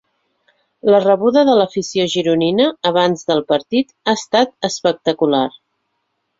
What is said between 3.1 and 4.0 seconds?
del partit